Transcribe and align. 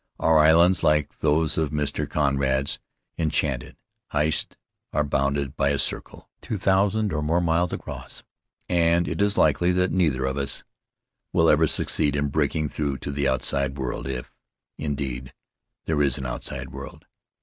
Our 0.19 0.39
islands, 0.39 0.81
like 0.81 1.19
those 1.19 1.59
of 1.59 1.69
Mr. 1.69 2.09
Conrad's 2.09 2.79
en 3.19 3.29
chanted 3.29 3.75
Heyst, 4.11 4.55
are 4.91 5.03
bounded 5.03 5.55
by 5.55 5.69
a 5.69 5.77
circle 5.77 6.27
two 6.41 6.57
thousand 6.57 7.13
or 7.13 7.21
more 7.21 7.39
miles 7.39 7.71
across, 7.71 8.23
and 8.67 9.07
it 9.07 9.21
is 9.21 9.37
likely 9.37 9.71
that 9.73 9.91
neither 9.91 10.25
of 10.25 10.37
us 10.37 10.63
Faery 10.63 10.63
Lands 10.63 10.63
of 10.63 10.73
the 10.73 10.87
South 10.87 11.19
Seas 11.19 11.33
will 11.33 11.49
ever 11.51 11.67
succeed 11.91 12.15
in 12.15 12.27
breaking 12.29 12.69
through 12.69 12.97
to 12.97 13.11
the 13.11 13.27
outside 13.27 13.77
world— 13.77 14.07
if, 14.19 14.33
indeed, 14.79 15.33
there 15.85 16.01
is 16.01 16.17
an 16.17 16.25
outside 16.25 16.71
world. 16.71 17.05